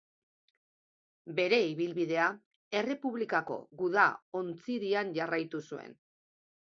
[1.39, 2.23] Bere ibilbidea
[2.79, 5.95] Errepublikako guda-ontzidian jarraitu zuen.